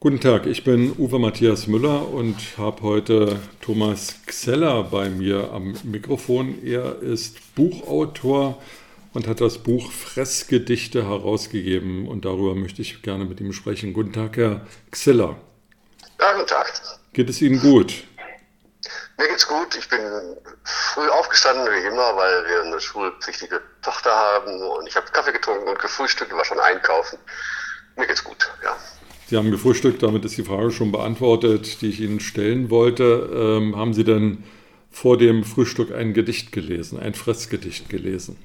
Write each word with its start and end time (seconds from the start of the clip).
Guten 0.00 0.20
Tag, 0.20 0.46
ich 0.46 0.62
bin 0.62 0.94
Uwe 0.96 1.18
Matthias 1.18 1.66
Müller 1.66 2.06
und 2.06 2.36
habe 2.56 2.82
heute 2.82 3.40
Thomas 3.60 4.14
Xeller 4.26 4.84
bei 4.84 5.08
mir 5.08 5.50
am 5.52 5.74
Mikrofon. 5.82 6.64
Er 6.64 7.02
ist 7.02 7.56
Buchautor 7.56 8.62
und 9.12 9.26
hat 9.26 9.40
das 9.40 9.58
Buch 9.58 9.90
Fressgedichte 9.90 11.02
herausgegeben 11.02 12.06
und 12.06 12.24
darüber 12.24 12.54
möchte 12.54 12.80
ich 12.80 13.02
gerne 13.02 13.24
mit 13.24 13.40
ihm 13.40 13.52
sprechen. 13.52 13.92
Guten 13.92 14.12
Tag, 14.12 14.36
Herr 14.36 14.60
Xeller. 14.92 15.34
Ja, 16.20 16.32
guten 16.34 16.46
Tag. 16.46 16.80
Geht 17.12 17.28
es 17.28 17.42
Ihnen 17.42 17.60
gut? 17.60 18.04
Mir 19.18 19.26
geht's 19.26 19.48
gut. 19.48 19.74
Ich 19.76 19.88
bin 19.88 19.98
früh 20.62 21.08
aufgestanden, 21.08 21.66
wie 21.66 21.88
immer, 21.88 22.14
weil 22.14 22.46
wir 22.46 22.62
eine 22.62 22.80
schulpflichtige 22.80 23.60
Tochter 23.82 24.14
haben 24.14 24.62
und 24.62 24.86
ich 24.86 24.94
habe 24.94 25.10
Kaffee 25.10 25.32
getrunken 25.32 25.66
und 25.66 25.80
gefrühstückt, 25.80 26.32
war 26.32 26.44
schon 26.44 26.60
einkaufen. 26.60 27.18
Mir 27.96 28.06
geht's 28.06 28.22
gut, 28.22 28.48
ja. 28.62 28.77
Sie 29.28 29.36
haben 29.36 29.50
gefrühstückt, 29.50 30.02
damit 30.02 30.24
ist 30.24 30.38
die 30.38 30.44
Frage 30.44 30.70
schon 30.70 30.90
beantwortet, 30.90 31.82
die 31.82 31.90
ich 31.90 32.00
Ihnen 32.00 32.18
stellen 32.18 32.70
wollte. 32.70 33.28
Ähm, 33.30 33.76
haben 33.76 33.92
Sie 33.92 34.04
denn 34.04 34.42
vor 34.90 35.18
dem 35.18 35.44
Frühstück 35.44 35.92
ein 35.92 36.14
Gedicht 36.14 36.50
gelesen, 36.50 36.98
ein 36.98 37.12
Fressgedicht 37.12 37.90
gelesen? 37.90 38.38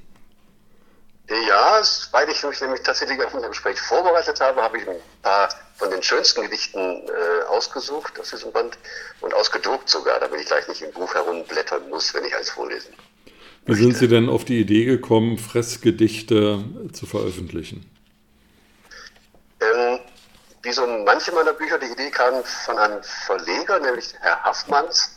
Ja, 1.30 1.80
weil 2.12 2.28
ich 2.28 2.44
mich 2.44 2.60
nämlich 2.60 2.82
tatsächlich 2.82 3.18
auf 3.24 3.32
unser 3.32 3.48
Gespräch 3.48 3.80
vorbereitet 3.80 4.38
habe, 4.40 4.60
habe 4.60 4.76
ich 4.76 4.86
ein 4.86 4.96
paar 5.22 5.48
von 5.76 5.90
den 5.90 6.02
schönsten 6.02 6.42
Gedichten 6.42 6.78
äh, 6.78 7.44
ausgesucht 7.48 8.20
aus 8.20 8.28
diesem 8.28 8.52
Band 8.52 8.76
und 9.22 9.32
ausgedruckt 9.32 9.88
sogar, 9.88 10.20
damit 10.20 10.42
ich 10.42 10.46
gleich 10.46 10.68
nicht 10.68 10.82
im 10.82 10.92
Buch 10.92 11.14
herumblättern 11.14 11.88
muss, 11.88 12.12
wenn 12.12 12.26
ich 12.26 12.36
eins 12.36 12.50
vorlesen. 12.50 12.92
Wie 13.64 13.74
sind 13.74 13.96
Sie 13.96 14.08
denn 14.08 14.28
auf 14.28 14.44
die 14.44 14.60
Idee 14.60 14.84
gekommen, 14.84 15.38
Fressgedichte 15.38 16.62
zu 16.92 17.06
veröffentlichen? 17.06 17.86
Wie 20.64 20.72
so 20.72 20.86
manche 20.86 21.30
meiner 21.32 21.52
Bücher, 21.52 21.78
die 21.78 21.92
Idee 21.92 22.10
kam 22.10 22.42
von 22.42 22.78
einem 22.78 23.02
Verleger, 23.02 23.78
nämlich 23.80 24.14
Herr 24.20 24.42
Haffmanns, 24.44 25.10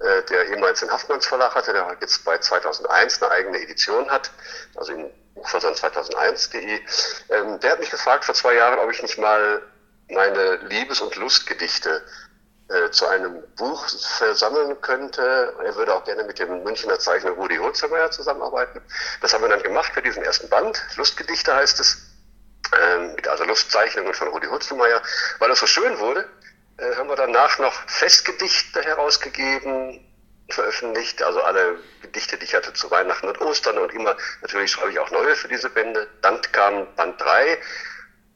äh, 0.00 0.22
der 0.24 0.48
ehemals 0.48 0.80
den 0.80 0.90
Haffmanns 0.90 1.24
Verlag 1.24 1.54
hatte, 1.54 1.72
der 1.72 1.96
jetzt 2.00 2.24
bei 2.24 2.36
2001 2.36 3.22
eine 3.22 3.30
eigene 3.30 3.60
Edition 3.60 4.10
hat, 4.10 4.32
also 4.74 4.92
im 4.92 5.08
Buchversand 5.34 5.76
2001.de. 5.76 6.80
Ähm, 7.30 7.60
der 7.60 7.72
hat 7.72 7.78
mich 7.78 7.90
gefragt 7.90 8.24
vor 8.24 8.34
zwei 8.34 8.54
Jahren, 8.54 8.80
ob 8.80 8.90
ich 8.90 9.00
nicht 9.00 9.18
mal 9.18 9.62
meine 10.08 10.56
Liebes- 10.66 11.00
und 11.00 11.14
Lustgedichte 11.14 12.02
äh, 12.68 12.90
zu 12.90 13.06
einem 13.06 13.44
Buch 13.54 13.86
versammeln 13.88 14.80
könnte. 14.80 15.54
Er 15.64 15.76
würde 15.76 15.94
auch 15.94 16.02
gerne 16.02 16.24
mit 16.24 16.40
dem 16.40 16.64
Münchner 16.64 16.98
Zeichner 16.98 17.30
Rudi 17.30 17.56
Holzermeier 17.56 18.10
zusammenarbeiten. 18.10 18.82
Das 19.20 19.32
haben 19.32 19.42
wir 19.42 19.48
dann 19.48 19.62
gemacht 19.62 19.92
für 19.94 20.02
diesen 20.02 20.24
ersten 20.24 20.48
Band. 20.48 20.82
Lustgedichte 20.96 21.54
heißt 21.54 21.78
es 21.78 22.07
ähm, 22.80 23.14
mit 23.14 23.28
also 23.28 23.44
Luftzeichnungen 23.44 24.14
von 24.14 24.28
Rudi 24.28 24.46
Hutzelmeier. 24.46 25.02
Weil 25.38 25.48
das 25.48 25.60
so 25.60 25.66
schön 25.66 25.98
wurde, 25.98 26.28
äh, 26.78 26.94
haben 26.96 27.08
wir 27.08 27.16
danach 27.16 27.58
noch 27.58 27.74
Festgedichte 27.88 28.82
herausgegeben, 28.82 30.04
veröffentlicht, 30.50 31.22
also 31.22 31.42
alle 31.42 31.78
Gedichte, 32.02 32.38
die 32.38 32.44
ich 32.44 32.54
hatte 32.54 32.72
zu 32.72 32.90
Weihnachten 32.90 33.28
und 33.28 33.40
Ostern 33.40 33.78
und 33.78 33.92
immer, 33.92 34.16
natürlich 34.40 34.70
schreibe 34.72 34.90
ich 34.90 34.98
auch 34.98 35.10
neue 35.10 35.36
für 35.36 35.48
diese 35.48 35.68
Bände. 35.68 36.08
Dann 36.22 36.40
kam 36.52 36.94
Band 36.94 37.20
3 37.20 37.58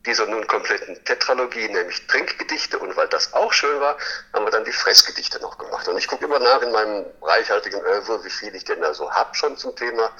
dieser 0.06 0.26
nun 0.26 0.46
kompletten 0.46 1.02
Tetralogie, 1.04 1.68
nämlich 1.68 2.06
Trinkgedichte. 2.06 2.78
Und 2.78 2.96
weil 2.96 3.08
das 3.08 3.32
auch 3.32 3.52
schön 3.52 3.80
war, 3.80 3.96
haben 4.32 4.44
wir 4.44 4.50
dann 4.50 4.64
die 4.64 4.72
Fressgedichte 4.72 5.40
noch 5.40 5.58
gemacht. 5.58 5.86
Und 5.88 5.96
ich 5.96 6.08
gucke 6.08 6.24
immer 6.24 6.38
nach 6.38 6.62
in 6.62 6.72
meinem 6.72 7.06
reichhaltigen 7.22 7.80
Oeuvre, 7.80 8.24
wie 8.24 8.30
viel 8.30 8.54
ich 8.54 8.64
denn 8.64 8.80
da 8.80 8.94
so 8.94 9.10
hab 9.10 9.36
schon 9.36 9.56
zum 9.56 9.74
Thema. 9.76 10.10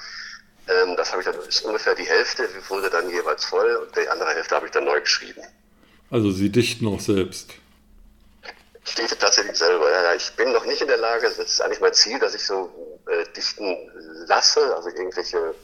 Ähm, 0.69 0.97
das 0.97 1.11
habe 1.11 1.23
ich 1.23 1.27
dann, 1.27 1.39
ist 1.41 1.65
ungefähr 1.65 1.95
die 1.95 2.05
Hälfte, 2.05 2.49
wurde 2.69 2.89
dann 2.91 3.11
jeweils 3.11 3.45
voll 3.45 3.75
und 3.77 3.97
die 3.97 4.09
andere 4.09 4.31
Hälfte 4.31 4.55
habe 4.55 4.67
ich 4.67 4.73
dann 4.73 4.85
neu 4.85 5.01
geschrieben. 5.01 5.43
Also 6.11 6.31
Sie 6.31 6.51
dichten 6.51 6.87
auch 6.87 7.01
selbst? 7.01 7.51
Ich 8.85 8.95
dichte 8.95 9.17
tatsächlich 9.17 9.57
selber. 9.57 9.91
Ja, 9.91 10.15
ich 10.15 10.31
bin 10.33 10.53
noch 10.53 10.67
nicht 10.67 10.83
in 10.83 10.89
der 10.89 10.99
Lage, 10.99 11.23
das 11.23 11.39
ist 11.39 11.61
eigentlich 11.63 11.81
mein 11.81 11.95
Ziel, 11.95 12.19
dass 12.19 12.35
ich 12.35 12.45
so 12.45 13.01
äh, 13.07 13.25
dichten 13.37 13.77
lasse, 14.27 14.77
also 14.77 14.89
irgendwelche 14.89 15.55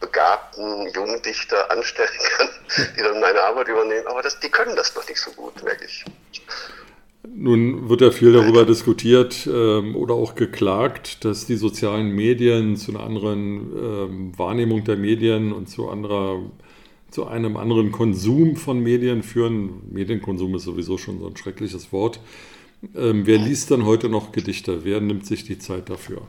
begabten 0.00 0.88
Jungdichter 0.92 1.70
anstellen 1.70 2.10
kann, 2.36 2.48
die 2.96 3.02
dann 3.02 3.20
meine 3.20 3.42
Arbeit 3.42 3.68
übernehmen. 3.68 4.06
Aber 4.08 4.22
das, 4.22 4.38
die 4.40 4.50
können 4.50 4.76
das 4.76 4.94
noch 4.94 5.08
nicht 5.08 5.20
so 5.20 5.30
gut, 5.32 5.62
merke 5.62 5.84
ich. 5.84 6.04
Nun 7.28 7.88
wird 7.88 8.00
ja 8.00 8.10
viel 8.10 8.32
darüber 8.32 8.64
diskutiert 8.64 9.46
ähm, 9.46 9.94
oder 9.94 10.14
auch 10.14 10.34
geklagt, 10.34 11.24
dass 11.24 11.46
die 11.46 11.54
sozialen 11.54 12.10
Medien 12.10 12.76
zu 12.76 12.90
einer 12.90 13.04
anderen 13.04 13.72
ähm, 13.76 14.38
Wahrnehmung 14.38 14.82
der 14.82 14.96
Medien 14.96 15.52
und 15.52 15.68
zu, 15.68 15.88
anderer, 15.88 16.42
zu 17.10 17.26
einem 17.26 17.56
anderen 17.56 17.92
Konsum 17.92 18.56
von 18.56 18.82
Medien 18.82 19.22
führen. 19.22 19.82
Medienkonsum 19.92 20.56
ist 20.56 20.64
sowieso 20.64 20.98
schon 20.98 21.20
so 21.20 21.28
ein 21.28 21.36
schreckliches 21.36 21.92
Wort. 21.92 22.18
Ähm, 22.96 23.24
wer 23.24 23.38
liest 23.38 23.70
dann 23.70 23.86
heute 23.86 24.08
noch 24.08 24.32
Gedichte? 24.32 24.84
Wer 24.84 25.00
nimmt 25.00 25.24
sich 25.24 25.44
die 25.44 25.60
Zeit 25.60 25.90
dafür? 25.90 26.22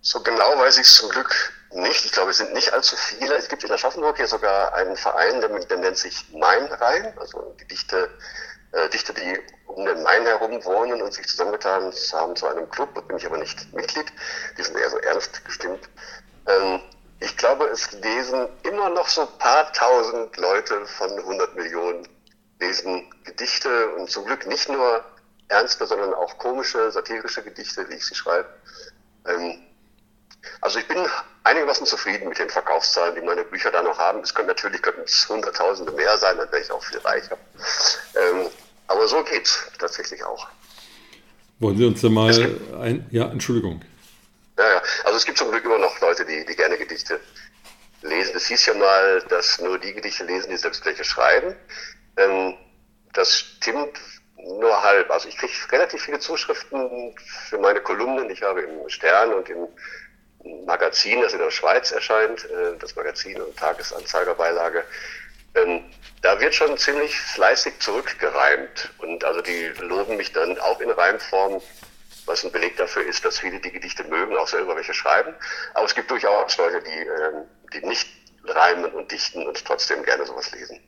So 0.00 0.20
genau 0.20 0.56
weiß 0.56 0.78
ich 0.78 0.86
es 0.86 0.94
zum 0.94 1.10
Glück 1.10 1.52
nicht. 1.76 2.04
Ich 2.04 2.12
glaube, 2.12 2.30
es 2.30 2.38
sind 2.38 2.52
nicht 2.52 2.72
allzu 2.72 2.96
viele. 2.96 3.34
Es 3.34 3.48
gibt 3.48 3.64
in 3.64 3.72
Aschaffenburg 3.72 4.16
hier 4.16 4.26
sogar 4.26 4.74
einen 4.74 4.96
Verein, 4.96 5.40
der, 5.40 5.48
der 5.48 5.76
nennt 5.78 5.98
sich 5.98 6.32
Main-Rhein, 6.32 7.16
also 7.18 7.54
Gedichte 7.58 8.10
äh, 8.72 8.88
Dichter, 8.90 9.12
die 9.12 9.40
um 9.66 9.84
den 9.84 10.02
Main 10.02 10.24
herum 10.24 10.64
wohnen 10.64 11.00
und 11.02 11.12
sich 11.12 11.26
zusammengetan 11.26 11.92
haben 12.12 12.36
zu 12.36 12.46
einem 12.46 12.68
Club, 12.70 13.06
bin 13.08 13.16
ich 13.16 13.26
aber 13.26 13.38
nicht 13.38 13.72
Mitglied, 13.72 14.06
die 14.58 14.62
sind 14.62 14.76
eher 14.76 14.90
so 14.90 14.98
ernst 14.98 15.44
gestimmt. 15.44 15.88
Ähm, 16.46 16.80
ich 17.20 17.36
glaube, 17.36 17.66
es 17.66 17.92
lesen 17.92 18.48
immer 18.62 18.90
noch 18.90 19.08
so 19.08 19.26
paar 19.38 19.72
tausend 19.72 20.36
Leute 20.36 20.84
von 20.86 21.10
100 21.10 21.56
Millionen 21.56 22.06
lesen 22.60 23.10
Gedichte 23.24 23.90
und 23.94 24.10
zum 24.10 24.24
Glück 24.26 24.46
nicht 24.46 24.68
nur 24.68 25.04
ernste, 25.48 25.86
sondern 25.86 26.12
auch 26.14 26.36
komische, 26.38 26.90
satirische 26.90 27.42
Gedichte, 27.42 27.88
wie 27.88 27.94
ich 27.94 28.06
sie 28.06 28.14
schreibe. 28.14 28.48
Ähm, 29.26 29.58
also 30.60 30.78
ich 30.78 30.88
bin 30.88 30.98
einigermaßen 31.46 31.86
zufrieden 31.86 32.28
mit 32.28 32.38
den 32.38 32.50
Verkaufszahlen, 32.50 33.14
die 33.14 33.20
meine 33.20 33.44
Bücher 33.44 33.70
da 33.70 33.82
noch 33.82 33.98
haben. 33.98 34.20
Es 34.20 34.34
können 34.34 34.48
natürlich 34.48 34.82
könnten 34.82 35.02
es 35.02 35.28
Hunderttausende 35.28 35.92
mehr 35.92 36.18
sein, 36.18 36.36
dann 36.36 36.50
wäre 36.50 36.62
ich 36.62 36.70
auch 36.70 36.82
viel 36.82 36.98
reicher. 36.98 37.38
Ähm, 38.14 38.46
aber 38.88 39.06
so 39.06 39.22
geht's 39.22 39.70
tatsächlich 39.78 40.22
auch. 40.24 40.48
Wollen 41.58 41.78
Sie 41.78 41.86
uns 41.86 42.02
da 42.02 42.08
mal 42.08 42.30
ein. 42.80 43.06
Ja, 43.10 43.30
Entschuldigung. 43.30 43.82
Ja, 44.58 44.68
ja. 44.68 44.82
Also 45.04 45.16
es 45.16 45.24
gibt 45.24 45.38
zum 45.38 45.50
Glück 45.50 45.64
immer 45.64 45.78
noch 45.78 45.98
Leute, 46.00 46.24
die, 46.26 46.44
die 46.44 46.56
gerne 46.56 46.76
Gedichte 46.76 47.20
lesen. 48.02 48.36
Es 48.36 48.46
hieß 48.46 48.66
ja 48.66 48.74
mal, 48.74 49.22
dass 49.28 49.60
nur 49.60 49.78
die 49.78 49.94
Gedichte 49.94 50.24
lesen, 50.24 50.50
die 50.50 50.56
selbst 50.56 50.84
welche 50.84 51.04
schreiben. 51.04 51.54
Ähm, 52.16 52.54
das 53.12 53.38
stimmt 53.38 53.98
nur 54.36 54.82
halb. 54.82 55.10
Also 55.10 55.28
ich 55.28 55.36
kriege 55.36 55.52
relativ 55.72 56.02
viele 56.02 56.18
Zuschriften 56.18 57.14
für 57.48 57.58
meine 57.58 57.80
Kolumnen. 57.80 58.28
Ich 58.30 58.42
habe 58.42 58.62
im 58.62 58.88
Stern 58.88 59.32
und 59.32 59.48
im 59.48 59.68
Magazin, 60.66 61.20
das 61.20 61.32
in 61.32 61.38
der 61.38 61.50
Schweiz 61.50 61.90
erscheint, 61.90 62.44
äh, 62.44 62.76
das 62.78 62.94
Magazin 62.96 63.40
und 63.40 63.56
Tagesanzeigerbeilage, 63.56 64.84
ähm, 65.54 65.84
da 66.22 66.38
wird 66.40 66.54
schon 66.54 66.76
ziemlich 66.76 67.18
fleißig 67.18 67.78
zurückgereimt. 67.80 68.90
Und 68.98 69.24
also 69.24 69.40
die 69.40 69.66
loben 69.80 70.16
mich 70.16 70.32
dann 70.32 70.58
auch 70.58 70.80
in 70.80 70.90
Reimform, 70.90 71.62
was 72.26 72.44
ein 72.44 72.52
Beleg 72.52 72.76
dafür 72.76 73.06
ist, 73.06 73.24
dass 73.24 73.38
viele 73.38 73.60
die 73.60 73.70
Gedichte 73.70 74.04
mögen, 74.04 74.36
auch 74.36 74.48
selber 74.48 74.76
welche 74.76 74.94
schreiben. 74.94 75.34
Aber 75.74 75.86
es 75.86 75.94
gibt 75.94 76.10
durchaus 76.10 76.56
Leute, 76.56 76.82
die, 76.82 76.98
ähm, 76.98 77.44
die 77.72 77.86
nicht 77.86 78.08
reimen 78.44 78.92
und 78.92 79.10
dichten 79.10 79.46
und 79.46 79.64
trotzdem 79.64 80.02
gerne 80.02 80.26
sowas 80.26 80.50
lesen. 80.52 80.80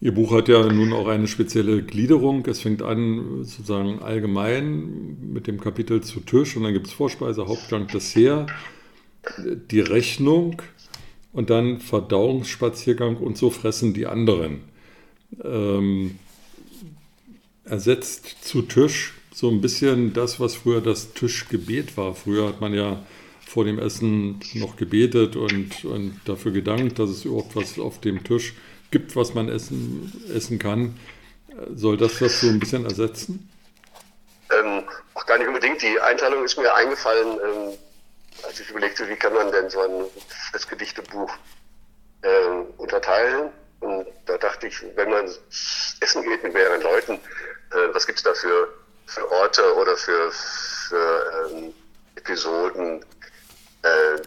Ihr 0.00 0.12
Buch 0.12 0.32
hat 0.32 0.48
ja 0.48 0.70
nun 0.70 0.92
auch 0.92 1.08
eine 1.08 1.26
spezielle 1.28 1.82
Gliederung. 1.82 2.44
Es 2.46 2.60
fängt 2.60 2.82
an 2.82 3.44
sozusagen 3.44 4.00
allgemein 4.00 5.32
mit 5.32 5.46
dem 5.46 5.60
Kapitel 5.60 6.02
zu 6.02 6.20
Tisch 6.20 6.56
und 6.56 6.64
dann 6.64 6.72
gibt 6.72 6.88
es 6.88 6.92
Vorspeise, 6.92 7.46
Hauptgang, 7.46 7.86
Dessert, 7.86 8.50
die 9.70 9.80
Rechnung 9.80 10.60
und 11.32 11.50
dann 11.50 11.80
Verdauungsspaziergang 11.80 13.16
und 13.16 13.38
so 13.38 13.50
fressen 13.50 13.94
die 13.94 14.06
anderen. 14.06 14.60
Ähm, 15.42 16.18
ersetzt 17.64 18.44
zu 18.44 18.62
Tisch 18.62 19.14
so 19.32 19.48
ein 19.50 19.60
bisschen 19.60 20.12
das, 20.12 20.38
was 20.38 20.54
früher 20.54 20.80
das 20.80 21.14
Tischgebet 21.14 21.96
war. 21.96 22.14
Früher 22.14 22.48
hat 22.48 22.60
man 22.60 22.74
ja 22.74 23.02
vor 23.46 23.64
dem 23.64 23.78
Essen 23.78 24.40
noch 24.54 24.76
gebetet 24.76 25.34
und, 25.36 25.84
und 25.84 26.20
dafür 26.24 26.52
gedankt, 26.52 26.98
dass 26.98 27.10
es 27.10 27.24
überhaupt 27.24 27.56
was 27.56 27.78
auf 27.78 28.00
dem 28.00 28.22
Tisch 28.22 28.52
gibt, 28.52 28.73
was 29.16 29.34
man 29.34 29.48
essen, 29.48 30.12
essen 30.34 30.58
kann. 30.58 30.98
Soll 31.74 31.96
das 31.96 32.18
das 32.18 32.40
so 32.40 32.48
ein 32.48 32.58
bisschen 32.58 32.84
ersetzen? 32.84 33.48
Ähm, 34.50 34.84
auch 35.14 35.26
gar 35.26 35.38
nicht 35.38 35.46
unbedingt. 35.46 35.82
Die 35.82 36.00
Einteilung 36.00 36.44
ist 36.44 36.58
mir 36.58 36.72
eingefallen, 36.74 37.38
ähm, 37.44 37.78
als 38.42 38.60
ich 38.60 38.70
überlegte, 38.70 39.08
wie 39.08 39.16
kann 39.16 39.32
man 39.34 39.52
denn 39.52 39.70
so 39.70 39.80
ein 39.80 40.04
Festgedichtebuch 40.52 41.32
äh, 42.22 42.48
unterteilen. 42.78 43.50
Und 43.80 44.06
da 44.26 44.38
dachte 44.38 44.66
ich, 44.66 44.82
wenn 44.96 45.10
man 45.10 45.28
essen 46.00 46.22
geht 46.22 46.42
mit 46.42 46.54
mehreren 46.54 46.82
Leuten, 46.82 47.14
äh, 47.14 47.92
was 47.92 48.06
gibt 48.06 48.18
es 48.18 48.24
da 48.24 48.34
für, 48.34 48.68
für 49.06 49.30
Orte 49.30 49.74
oder 49.76 49.96
für, 49.96 50.30
für 50.32 51.50
ähm, 51.50 51.74
Episoden, 52.16 53.04
äh, 53.82 54.20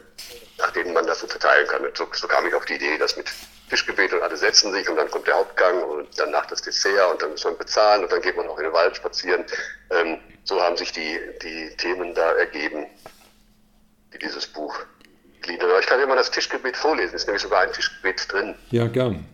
nach 0.59 0.71
denen 0.71 0.93
man 0.93 1.07
das 1.07 1.23
unterteilen 1.23 1.67
kann. 1.67 1.85
Und 1.85 1.97
so, 1.97 2.07
so 2.13 2.27
kam 2.27 2.45
ich 2.47 2.53
auf 2.53 2.65
die 2.65 2.75
Idee, 2.75 2.97
dass 2.97 3.17
mit 3.17 3.31
Tischgebet 3.69 4.13
und 4.13 4.21
alle 4.21 4.37
setzen 4.37 4.71
sich 4.71 4.87
und 4.89 4.95
dann 4.95 5.11
kommt 5.11 5.27
der 5.27 5.35
Hauptgang 5.35 5.83
und 5.83 6.07
danach 6.17 6.45
das 6.45 6.61
Dessert 6.61 7.11
und 7.11 7.21
dann 7.21 7.31
muss 7.31 7.43
man 7.43 7.57
bezahlen 7.57 8.03
und 8.03 8.11
dann 8.11 8.21
geht 8.21 8.37
man 8.37 8.47
auch 8.47 8.57
in 8.57 8.63
den 8.63 8.73
Wald 8.73 8.95
spazieren. 8.95 9.45
Ähm, 9.89 10.19
so 10.43 10.61
haben 10.61 10.77
sich 10.77 10.91
die, 10.91 11.19
die 11.41 11.75
Themen 11.75 12.15
da 12.15 12.31
ergeben, 12.33 12.87
die 14.13 14.19
dieses 14.19 14.47
Buch 14.47 14.79
gliedern. 15.41 15.69
Ich 15.79 15.85
kann 15.85 15.99
immer 15.99 16.15
das 16.15 16.31
Tischgebet 16.31 16.77
vorlesen, 16.77 17.15
ist 17.15 17.25
nämlich 17.25 17.43
sogar 17.43 17.61
ein 17.61 17.73
Tischgebet 17.73 18.31
drin. 18.31 18.55
Ja, 18.69 18.87
gern. 18.87 19.27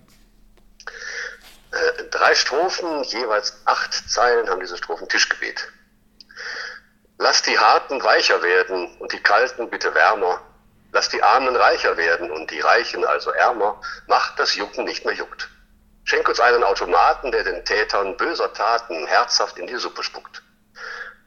Äh, 1.71 2.03
drei 2.09 2.33
Strophen, 2.33 3.03
jeweils 3.03 3.61
acht 3.65 3.93
Zeilen 4.09 4.49
haben 4.49 4.59
diese 4.59 4.77
Strophen 4.77 5.07
Tischgebet. 5.07 5.67
Lass 7.19 7.43
die 7.43 7.57
Harten 7.57 8.03
weicher 8.03 8.41
werden 8.41 8.97
und 8.97 9.13
die 9.13 9.21
Kalten 9.21 9.69
bitte 9.69 9.93
wärmer 9.93 10.41
Armen 11.23 11.55
reicher 11.55 11.97
werden 11.97 12.31
und 12.31 12.51
die 12.51 12.59
Reichen 12.59 13.05
also 13.05 13.31
ärmer. 13.31 13.81
Macht 14.07 14.37
das 14.39 14.55
Jucken 14.55 14.85
nicht 14.85 15.05
mehr 15.05 15.15
juckt. 15.15 15.49
Schenk 16.03 16.27
uns 16.27 16.39
einen 16.39 16.63
Automaten, 16.63 17.31
der 17.31 17.43
den 17.43 17.63
Tätern 17.63 18.17
böser 18.17 18.51
Taten 18.53 19.07
herzhaft 19.07 19.57
in 19.57 19.67
die 19.67 19.77
Suppe 19.77 20.03
spuckt. 20.03 20.43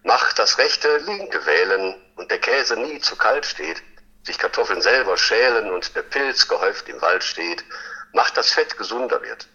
Mach 0.02 0.32
das 0.34 0.58
rechte 0.58 0.98
Linke 0.98 1.44
wählen 1.46 1.94
und 2.16 2.30
der 2.30 2.38
Käse 2.38 2.76
nie 2.76 3.00
zu 3.00 3.16
kalt 3.16 3.46
steht. 3.46 3.82
Sich 4.22 4.38
Kartoffeln 4.38 4.82
selber 4.82 5.16
schälen 5.16 5.72
und 5.72 5.96
der 5.96 6.02
Pilz 6.02 6.46
gehäuft 6.46 6.88
im 6.88 7.00
Wald 7.00 7.24
steht. 7.24 7.64
Mach 8.12 8.30
das 8.30 8.52
Fett 8.52 8.76
gesunder 8.76 9.22
wird. 9.22 9.48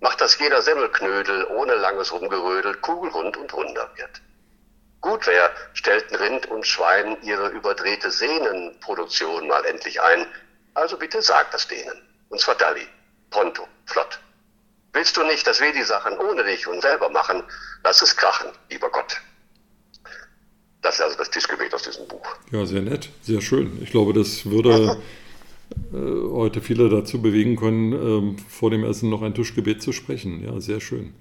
Mach 0.00 0.14
dass 0.16 0.38
jeder 0.38 0.60
Semmelknödel 0.60 1.46
ohne 1.46 1.76
langes 1.76 2.12
Rumgerödel 2.12 2.74
kugelrund 2.76 3.36
und 3.36 3.54
runder 3.54 3.90
wird. 3.94 4.20
Gut 5.04 5.26
wäre, 5.26 5.50
stellten 5.74 6.16
Rind 6.16 6.46
und 6.46 6.66
Schwein 6.66 7.18
ihre 7.22 7.50
überdrehte 7.50 8.10
Sehnenproduktion 8.10 9.46
mal 9.46 9.62
endlich 9.66 10.00
ein. 10.00 10.24
Also 10.72 10.96
bitte 10.96 11.20
sag 11.20 11.50
das 11.50 11.68
denen. 11.68 12.00
Und 12.30 12.40
zwar 12.40 12.54
Dalli. 12.54 12.86
Pronto. 13.28 13.68
Flott. 13.84 14.18
Willst 14.94 15.14
du 15.18 15.24
nicht, 15.24 15.46
dass 15.46 15.60
wir 15.60 15.74
die 15.74 15.82
Sachen 15.82 16.16
ohne 16.16 16.42
dich 16.44 16.66
und 16.66 16.80
selber 16.80 17.10
machen? 17.10 17.42
Lass 17.82 18.00
es 18.00 18.16
krachen, 18.16 18.48
lieber 18.70 18.88
Gott. 18.88 19.20
Das 20.80 20.94
ist 20.94 21.00
also 21.02 21.18
das 21.18 21.30
Tischgebet 21.30 21.74
aus 21.74 21.82
diesem 21.82 22.08
Buch. 22.08 22.26
Ja, 22.50 22.64
sehr 22.64 22.80
nett, 22.80 23.10
sehr 23.20 23.42
schön. 23.42 23.82
Ich 23.82 23.90
glaube, 23.90 24.14
das 24.14 24.46
würde 24.46 25.02
äh, 25.92 26.32
heute 26.32 26.62
viele 26.62 26.88
dazu 26.88 27.20
bewegen 27.20 27.56
können, 27.56 27.92
ähm, 27.92 28.38
vor 28.48 28.70
dem 28.70 28.84
Essen 28.84 29.10
noch 29.10 29.20
ein 29.20 29.34
Tischgebet 29.34 29.82
zu 29.82 29.92
sprechen. 29.92 30.42
Ja, 30.42 30.58
sehr 30.62 30.80
schön. 30.80 31.12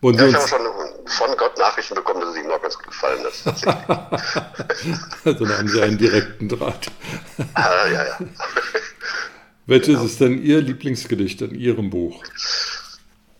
Und 0.00 0.20
ja, 0.20 0.28
ich 0.28 0.34
habe 0.36 0.46
schon 0.46 0.64
von 1.06 1.36
Gott 1.36 1.58
Nachrichten 1.58 1.94
bekommen, 1.94 2.20
dass 2.20 2.30
es 2.30 2.36
ihm 2.36 2.48
noch 2.48 2.60
ganz 2.62 2.76
gut 2.76 2.88
gefallen 2.88 3.24
ist. 3.24 3.46
also 5.24 5.44
da 5.44 5.58
haben 5.58 5.68
Sie 5.68 5.82
einen 5.82 5.98
direkten 5.98 6.48
Draht. 6.48 6.90
ah, 7.54 7.86
ja, 7.86 8.04
ja. 8.04 8.18
Welches 9.66 9.86
genau. 9.88 10.04
ist 10.04 10.20
denn 10.20 10.42
Ihr 10.42 10.60
Lieblingsgedicht 10.60 11.40
in 11.40 11.54
Ihrem 11.54 11.90
Buch? 11.90 12.22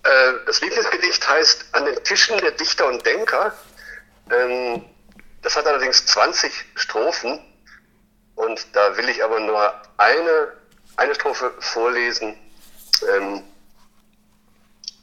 Äh, 0.03 0.33
das 0.47 0.61
Lieblingsgedicht 0.61 1.29
heißt 1.29 1.67
An 1.73 1.85
den 1.85 2.03
Tischen 2.05 2.39
der 2.39 2.53
Dichter 2.53 2.89
und 2.89 3.05
Denker. 3.05 3.53
Ähm, 4.31 4.85
das 5.43 5.57
hat 5.57 5.67
allerdings 5.67 6.07
20 6.07 6.51
Strophen 6.77 7.39
und 8.35 8.67
da 8.73 8.97
will 8.97 9.09
ich 9.09 9.23
aber 9.23 9.41
nur 9.41 9.75
eine, 9.99 10.53
eine 10.97 11.15
Strophe 11.15 11.53
vorlesen, 11.59 12.35
ähm, 13.15 13.43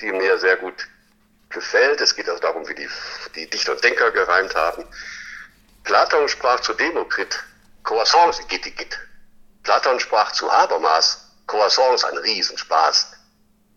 die 0.01 0.11
mir 0.11 0.37
sehr 0.39 0.57
gut 0.57 0.73
gefällt. 1.51 2.01
Es 2.01 2.15
geht 2.15 2.27
also 2.27 2.41
darum, 2.41 2.67
wie 2.67 2.75
die, 2.75 2.89
die 3.35 3.49
Dichter 3.49 3.73
und 3.73 3.83
Denker 3.83 4.11
gereimt 4.11 4.55
haben. 4.55 4.85
Platon 5.83 6.27
sprach 6.27 6.59
zu 6.59 6.73
Demokrit, 6.73 7.39
Croissants 7.83 8.39
gitti 8.47 8.71
git. 8.71 8.97
Platon 9.63 9.99
sprach 9.99 10.31
zu 10.31 10.51
Habermas, 10.51 11.31
Croissants 11.47 12.03
ein 12.03 12.17
Riesenspaß. 12.17 13.13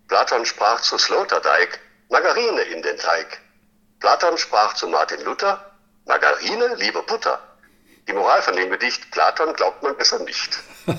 Platon 0.08 0.44
sprach 0.44 0.80
zu 0.80 0.98
Sloterdijk, 0.98 1.80
Margarine 2.10 2.62
in 2.62 2.82
den 2.82 2.96
Teig. 2.98 3.40
Platon 4.00 4.36
sprach 4.36 4.74
zu 4.74 4.86
Martin 4.88 5.22
Luther, 5.22 5.72
Margarine, 6.06 6.74
liebe 6.76 7.02
Butter. 7.02 7.40
Die 8.06 8.12
Moral 8.12 8.42
von 8.42 8.54
dem 8.54 8.70
Gedicht, 8.70 9.10
Platon 9.10 9.54
glaubt 9.54 9.82
man 9.82 9.96
besser 9.96 10.18
nicht. 10.18 10.58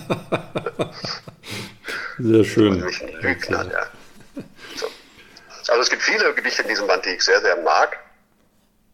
Sehr 2.17 2.43
schön. 2.43 2.79
Lügner, 3.21 3.65
ja. 3.71 3.87
So. 4.75 4.87
Also 5.67 5.81
es 5.81 5.89
gibt 5.89 6.01
viele 6.01 6.33
Gedichte 6.33 6.61
in 6.61 6.69
diesem 6.69 6.87
Band, 6.87 7.04
die 7.15 7.19
ich 7.19 7.23
sehr, 7.23 7.41
sehr 7.41 7.61
mag. 7.63 7.97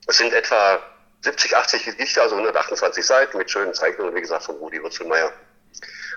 Es 0.08 0.18
sind 0.18 0.34
etwa 0.34 0.80
70, 1.22 1.56
80 1.56 1.86
Gedichte, 1.86 2.22
also 2.22 2.36
128 2.36 3.04
Seiten 3.04 3.38
mit 3.38 3.50
schönen 3.50 3.74
Zeichnungen, 3.74 4.14
wie 4.16 4.22
gesagt, 4.22 4.44
von 4.44 4.56
Rudi 4.58 4.82
Wurzelmeier. 4.82 5.32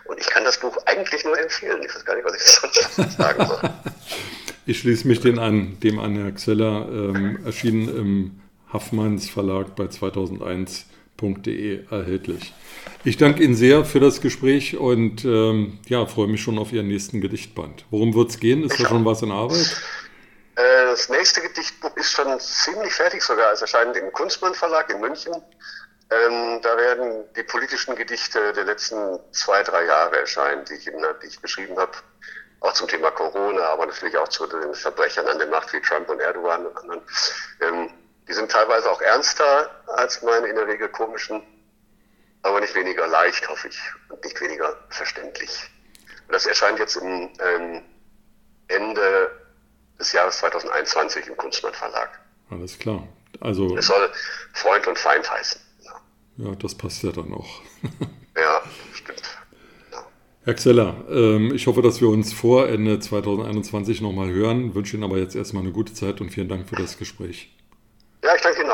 Und 0.05 0.21
ich 0.21 0.27
kann 0.27 0.45
das 0.45 0.61
Buch 0.61 0.77
eigentlich 0.85 1.25
nur 1.25 1.39
empfehlen. 1.39 1.83
Ich 1.83 1.95
weiß 1.95 2.05
gar 2.05 2.15
nicht, 2.15 2.27
was 2.27 2.35
ich 2.35 2.43
sonst 2.91 3.17
sagen 3.17 3.47
soll. 3.47 3.61
Ich 4.67 4.81
schließe 4.81 5.09
mich 5.09 5.21
den 5.21 5.39
an, 5.39 5.79
dem 5.81 5.99
an 5.99 6.17
Herr 6.17 6.33
Xeller, 6.33 6.89
ähm, 6.91 7.39
erschienen 7.45 7.89
im 7.89 8.41
Haffmanns 8.71 9.31
Verlag 9.31 9.75
bei 9.77 9.85
2001.de 9.85 11.87
erhältlich. 11.91 12.53
Ich 13.05 13.17
danke 13.17 13.43
Ihnen 13.43 13.55
sehr 13.55 13.85
für 13.85 14.01
das 14.01 14.21
Gespräch 14.21 14.77
und 14.77 15.25
ähm, 15.25 15.79
ja, 15.89 16.05
freue 16.07 16.29
mich 16.29 16.43
schon 16.43 16.59
auf 16.59 16.73
Ihren 16.73 16.89
nächsten 16.89 17.21
Gedichtband. 17.21 17.85
Worum 17.91 18.15
wird 18.15 18.31
es 18.31 18.41
gehen? 18.41 18.63
Ist 18.63 18.81
da 18.81 18.89
schon 18.89 19.05
was 19.05 19.23
in 19.23 19.31
Arbeit? 19.31 19.81
Das 20.95 21.09
nächste 21.09 21.41
Gedichtbuch 21.41 21.97
ist 21.97 22.13
schon 22.13 22.39
ziemlich 22.39 22.95
fertig 22.95 23.21
sogar. 23.21 23.51
Es 23.51 23.61
erscheint 23.61 23.97
im 23.97 24.13
Kunstmann 24.13 24.55
Verlag 24.55 24.89
in 24.91 25.01
München. 25.01 25.35
Ähm, 26.09 26.61
da 26.63 26.77
werden 26.77 27.25
die 27.35 27.43
politischen 27.43 27.97
Gedichte 27.97 28.53
der 28.53 28.63
letzten 28.63 29.19
zwei, 29.33 29.65
drei 29.65 29.87
Jahre 29.87 30.21
erscheinen, 30.21 30.65
die 30.67 30.75
ich, 30.75 30.87
in, 30.87 31.05
die 31.21 31.27
ich 31.27 31.43
geschrieben 31.43 31.77
habe. 31.77 31.91
Auch 32.61 32.75
zum 32.75 32.87
Thema 32.87 33.11
Corona, 33.11 33.63
aber 33.71 33.87
natürlich 33.87 34.17
auch 34.17 34.29
zu 34.29 34.47
den 34.47 34.73
Verbrechern 34.73 35.27
an 35.27 35.39
der 35.39 35.49
Macht 35.49 35.73
wie 35.73 35.81
Trump 35.81 36.09
und 36.11 36.21
Erdogan 36.21 36.65
und 36.65 36.77
anderen. 36.77 37.03
Ähm, 37.61 37.91
die 38.29 38.33
sind 38.33 38.53
teilweise 38.53 38.89
auch 38.89 39.01
ernster 39.01 39.69
als 39.89 40.23
meine 40.23 40.47
in 40.47 40.55
der 40.55 40.69
Regel 40.69 40.89
komischen, 40.91 41.43
aber 42.43 42.61
nicht 42.61 42.77
weniger 42.77 43.09
leicht, 43.09 43.49
hoffe 43.49 43.67
ich, 43.67 43.81
und 44.11 44.25
nicht 44.25 44.41
weniger 44.41 44.79
verständlich. 44.91 45.73
Und 46.29 46.35
das 46.35 46.47
erscheint 46.47 46.79
jetzt 46.79 46.95
im 46.95 47.33
ähm, 47.41 47.83
Ende 48.69 49.44
des 49.99 50.13
Jahres 50.13 50.39
2021 50.39 51.27
im 51.27 51.37
Kunstmann 51.37 51.75
Verlag. 51.75 52.21
Alles 52.51 52.79
klar. 52.79 53.07
Also, 53.41 53.77
es 53.77 53.87
soll 53.87 54.11
Freund 54.53 54.87
und 54.87 54.99
Feind 54.99 55.29
heißen. 55.31 55.61
Ja, 55.83 56.01
ja 56.39 56.55
das 56.55 56.75
passt 56.75 57.03
ja 57.03 57.13
dann 57.13 57.33
auch. 57.33 57.63
ja, 58.37 58.63
stimmt. 58.93 59.23
Ja. 59.93 60.07
Herr 60.45 60.55
Xeller, 60.55 61.05
ähm, 61.09 61.53
ich 61.55 61.67
hoffe, 61.67 61.83
dass 61.83 62.01
wir 62.01 62.09
uns 62.09 62.33
vor 62.33 62.69
Ende 62.69 63.01
2021 63.01 64.01
nochmal 64.01 64.31
hören. 64.31 64.75
Wünsche 64.75 64.97
Ihnen 64.97 65.05
aber 65.05 65.19
jetzt 65.19 65.35
erstmal 65.35 65.63
eine 65.63 65.73
gute 65.73 65.95
Zeit 65.95 66.21
und 66.21 66.31
vielen 66.31 66.49
Dank 66.49 66.69
für 66.69 66.77
das 66.77 66.99
Gespräch. 66.99 67.55
Ja, 68.23 68.35
ich 68.35 68.43
danke 68.43 68.63
Ihnen. 68.63 68.71